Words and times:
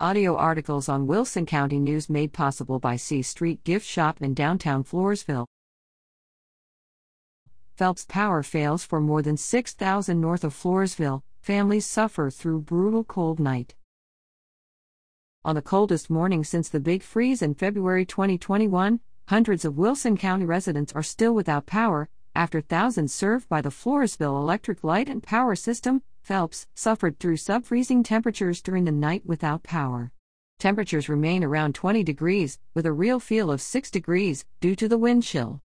Audio 0.00 0.34
articles 0.34 0.88
on 0.88 1.06
Wilson 1.06 1.46
County 1.46 1.78
News 1.78 2.10
made 2.10 2.32
possible 2.32 2.80
by 2.80 2.96
C 2.96 3.22
Street 3.22 3.62
Gift 3.62 3.86
Shop 3.86 4.20
in 4.20 4.34
downtown 4.34 4.82
Floresville. 4.82 5.46
FELPS 7.76 8.04
power 8.08 8.42
fails 8.42 8.84
for 8.84 9.00
more 9.00 9.22
than 9.22 9.36
6,000 9.36 10.20
north 10.20 10.42
of 10.42 10.52
Floresville. 10.52 11.22
Families 11.42 11.86
suffer 11.86 12.28
through 12.28 12.62
brutal 12.62 13.04
cold 13.04 13.38
night. 13.38 13.76
On 15.44 15.54
the 15.54 15.62
coldest 15.62 16.10
morning 16.10 16.42
since 16.42 16.68
the 16.68 16.80
big 16.80 17.00
freeze 17.00 17.40
in 17.40 17.54
February 17.54 18.04
2021, 18.04 18.98
hundreds 19.28 19.64
of 19.64 19.78
Wilson 19.78 20.16
County 20.16 20.44
residents 20.44 20.92
are 20.92 21.04
still 21.04 21.36
without 21.36 21.66
power 21.66 22.08
after 22.34 22.60
thousands 22.60 23.14
served 23.14 23.48
by 23.48 23.60
the 23.60 23.70
Floresville 23.70 24.40
Electric 24.40 24.82
Light 24.82 25.08
and 25.08 25.22
Power 25.22 25.54
System 25.54 26.02
FELPS 26.24 26.66
suffered 26.74 27.18
through 27.18 27.36
sub-freezing 27.36 28.02
temperatures 28.02 28.62
during 28.62 28.84
the 28.84 28.92
night 28.92 29.26
without 29.26 29.62
power. 29.62 30.10
Temperatures 30.58 31.06
remain 31.06 31.44
around 31.44 31.74
20 31.74 32.02
degrees, 32.02 32.58
with 32.72 32.86
a 32.86 32.92
real 32.92 33.20
feel 33.20 33.50
of 33.50 33.60
6 33.60 33.90
degrees, 33.90 34.46
due 34.58 34.74
to 34.74 34.88
the 34.88 34.96
wind 34.96 35.22
chill. 35.22 35.60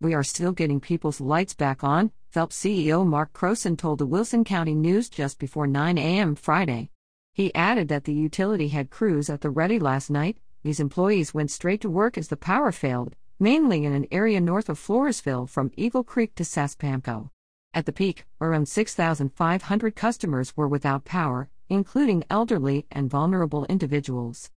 We 0.00 0.12
are 0.12 0.24
still 0.24 0.50
getting 0.50 0.80
people's 0.80 1.20
lights 1.20 1.54
back 1.54 1.84
on, 1.84 2.10
FELPS 2.30 2.56
CEO 2.56 3.06
Mark 3.06 3.32
Croson 3.32 3.78
told 3.78 4.00
the 4.00 4.06
Wilson 4.06 4.42
County 4.42 4.74
News 4.74 5.08
just 5.08 5.38
before 5.38 5.68
9 5.68 5.96
a.m. 5.96 6.34
Friday. 6.34 6.90
He 7.32 7.54
added 7.54 7.86
that 7.86 8.02
the 8.02 8.12
utility 8.12 8.68
had 8.68 8.90
crews 8.90 9.30
at 9.30 9.40
the 9.40 9.50
ready 9.50 9.78
last 9.78 10.10
night. 10.10 10.38
These 10.64 10.80
employees 10.80 11.32
went 11.32 11.52
straight 11.52 11.80
to 11.82 11.88
work 11.88 12.18
as 12.18 12.26
the 12.26 12.36
power 12.36 12.72
failed, 12.72 13.14
mainly 13.38 13.84
in 13.84 13.92
an 13.92 14.08
area 14.10 14.40
north 14.40 14.68
of 14.68 14.80
Floresville 14.80 15.48
from 15.48 15.70
Eagle 15.76 16.02
Creek 16.02 16.34
to 16.34 16.42
Sespamco. 16.42 17.30
At 17.74 17.86
the 17.86 17.92
peak, 17.92 18.26
around 18.38 18.68
6,500 18.68 19.96
customers 19.96 20.54
were 20.54 20.68
without 20.68 21.06
power, 21.06 21.48
including 21.70 22.22
elderly 22.28 22.86
and 22.90 23.08
vulnerable 23.08 23.64
individuals. 23.64 24.50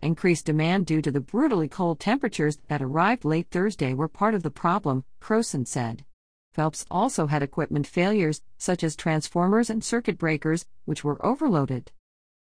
Increased 0.00 0.46
demand 0.46 0.86
due 0.86 1.02
to 1.02 1.10
the 1.10 1.20
brutally 1.20 1.68
cold 1.68 2.00
temperatures 2.00 2.58
that 2.68 2.80
arrived 2.80 3.26
late 3.26 3.48
Thursday 3.50 3.92
were 3.92 4.08
part 4.08 4.34
of 4.34 4.42
the 4.42 4.50
problem, 4.50 5.04
Croson 5.20 5.66
said. 5.66 6.06
FELPS 6.54 6.86
also 6.90 7.26
had 7.26 7.42
equipment 7.42 7.86
failures, 7.86 8.40
such 8.56 8.82
as 8.82 8.96
transformers 8.96 9.68
and 9.68 9.84
circuit 9.84 10.16
breakers, 10.16 10.64
which 10.86 11.04
were 11.04 11.24
overloaded. 11.24 11.92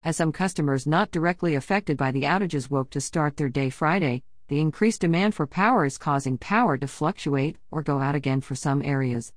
As 0.02 0.16
some 0.16 0.32
customers 0.32 0.84
not 0.84 1.12
directly 1.12 1.54
affected 1.54 1.96
by 1.96 2.10
the 2.10 2.22
outages 2.22 2.68
woke 2.68 2.90
to 2.90 3.00
start 3.00 3.36
their 3.36 3.48
day 3.48 3.70
Friday, 3.70 4.24
the 4.48 4.58
increased 4.58 5.00
demand 5.00 5.36
for 5.36 5.46
power 5.46 5.84
is 5.84 5.96
causing 5.96 6.38
power 6.38 6.76
to 6.76 6.88
fluctuate 6.88 7.56
or 7.70 7.82
go 7.82 8.00
out 8.00 8.16
again 8.16 8.40
for 8.40 8.56
some 8.56 8.82
areas. 8.82 9.32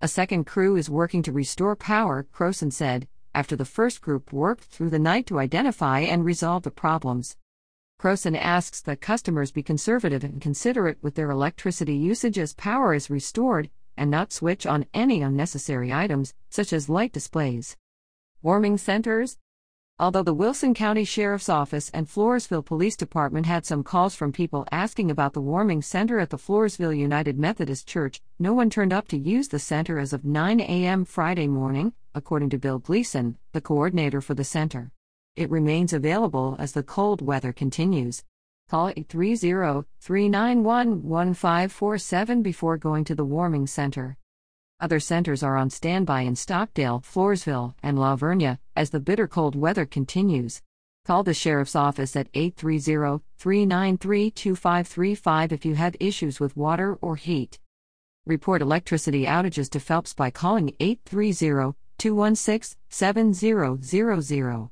A 0.00 0.08
second 0.08 0.44
crew 0.44 0.76
is 0.76 0.90
working 0.90 1.22
to 1.22 1.32
restore 1.32 1.76
power, 1.76 2.26
Croson 2.32 2.72
said, 2.72 3.08
after 3.34 3.56
the 3.56 3.64
first 3.64 4.02
group 4.02 4.32
worked 4.32 4.64
through 4.64 4.90
the 4.90 4.98
night 4.98 5.26
to 5.26 5.38
identify 5.38 6.00
and 6.00 6.24
resolve 6.24 6.62
the 6.62 6.70
problems. 6.70 7.36
Croson 7.98 8.36
asks 8.36 8.80
that 8.82 9.00
customers 9.00 9.50
be 9.50 9.62
conservative 9.62 10.22
and 10.24 10.42
considerate 10.42 10.98
with 11.02 11.14
their 11.14 11.30
electricity 11.30 11.96
usage 11.96 12.38
as 12.38 12.52
power 12.54 12.92
is 12.92 13.08
restored, 13.08 13.70
and 13.96 14.10
not 14.10 14.32
switch 14.32 14.66
on 14.66 14.86
any 14.92 15.22
unnecessary 15.22 15.92
items, 15.92 16.34
such 16.50 16.72
as 16.72 16.88
light 16.88 17.12
displays. 17.12 17.76
Warming 18.42 18.76
centers, 18.76 19.38
Although 19.96 20.24
the 20.24 20.34
Wilson 20.34 20.74
County 20.74 21.04
Sheriff's 21.04 21.48
Office 21.48 21.88
and 21.90 22.08
Floresville 22.08 22.64
Police 22.64 22.96
Department 22.96 23.46
had 23.46 23.64
some 23.64 23.84
calls 23.84 24.16
from 24.16 24.32
people 24.32 24.66
asking 24.72 25.08
about 25.08 25.34
the 25.34 25.40
warming 25.40 25.82
center 25.82 26.18
at 26.18 26.30
the 26.30 26.36
Floresville 26.36 26.98
United 26.98 27.38
Methodist 27.38 27.86
Church, 27.86 28.20
no 28.36 28.52
one 28.52 28.70
turned 28.70 28.92
up 28.92 29.06
to 29.08 29.16
use 29.16 29.46
the 29.46 29.60
center 29.60 30.00
as 30.00 30.12
of 30.12 30.24
9 30.24 30.58
a.m. 30.58 31.04
Friday 31.04 31.46
morning, 31.46 31.92
according 32.12 32.50
to 32.50 32.58
Bill 32.58 32.80
Gleason, 32.80 33.38
the 33.52 33.60
coordinator 33.60 34.20
for 34.20 34.34
the 34.34 34.42
center. 34.42 34.90
It 35.36 35.48
remains 35.48 35.92
available 35.92 36.56
as 36.58 36.72
the 36.72 36.82
cold 36.82 37.22
weather 37.22 37.52
continues. 37.52 38.24
Call 38.68 38.88
830 38.88 39.86
391 40.00 41.04
1547 41.04 42.42
before 42.42 42.76
going 42.78 43.04
to 43.04 43.14
the 43.14 43.24
warming 43.24 43.68
center. 43.68 44.16
Other 44.80 45.00
centers 45.00 45.42
are 45.42 45.56
on 45.56 45.70
standby 45.70 46.22
in 46.22 46.36
Stockdale, 46.36 47.00
Floresville, 47.00 47.74
and 47.82 47.98
La 47.98 48.16
Vernia 48.16 48.58
as 48.74 48.90
the 48.90 49.00
bitter 49.00 49.26
cold 49.26 49.54
weather 49.54 49.86
continues. 49.86 50.60
Call 51.04 51.22
the 51.22 51.34
Sheriff's 51.34 51.76
Office 51.76 52.16
at 52.16 52.28
830 52.34 53.22
393 53.38 54.30
2535 54.30 55.52
if 55.52 55.64
you 55.64 55.74
have 55.74 55.96
issues 56.00 56.40
with 56.40 56.56
water 56.56 56.96
or 57.00 57.16
heat. 57.16 57.58
Report 58.26 58.62
electricity 58.62 59.26
outages 59.26 59.68
to 59.70 59.78
FELPS 59.78 60.14
by 60.14 60.30
calling 60.30 60.74
830 60.80 61.76
216 61.98 62.78
7000. 62.88 64.70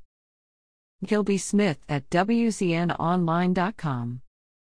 Gilby 1.04 1.38
Smith 1.38 1.78
at 1.88 2.08
WCNOnline.com. 2.10 4.22